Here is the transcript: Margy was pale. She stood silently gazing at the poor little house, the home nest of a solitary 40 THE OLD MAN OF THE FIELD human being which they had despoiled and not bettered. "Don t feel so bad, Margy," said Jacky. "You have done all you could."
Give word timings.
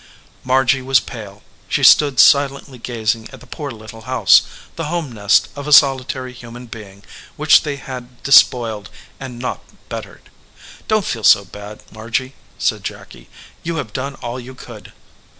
Margy 0.43 0.81
was 0.81 0.99
pale. 0.99 1.43
She 1.69 1.83
stood 1.83 2.19
silently 2.19 2.79
gazing 2.79 3.29
at 3.31 3.39
the 3.39 3.45
poor 3.45 3.69
little 3.69 4.01
house, 4.01 4.41
the 4.75 4.85
home 4.85 5.11
nest 5.11 5.47
of 5.55 5.67
a 5.67 5.71
solitary 5.71 6.31
40 6.33 6.41
THE 6.41 6.47
OLD 6.47 6.53
MAN 6.55 6.63
OF 6.63 6.71
THE 6.71 6.77
FIELD 6.79 6.83
human 6.85 6.95
being 7.01 7.09
which 7.35 7.61
they 7.61 7.75
had 7.75 8.23
despoiled 8.23 8.89
and 9.19 9.37
not 9.37 9.61
bettered. 9.89 10.31
"Don 10.87 11.03
t 11.03 11.07
feel 11.07 11.23
so 11.23 11.45
bad, 11.45 11.83
Margy," 11.91 12.33
said 12.57 12.83
Jacky. 12.83 13.29
"You 13.61 13.75
have 13.75 13.93
done 13.93 14.15
all 14.15 14.39
you 14.39 14.55
could." 14.55 14.91